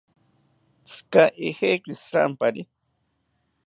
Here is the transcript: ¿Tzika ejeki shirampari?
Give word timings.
¿Tzika 0.85 1.23
ejeki 1.47 1.91
shirampari? 2.01 2.61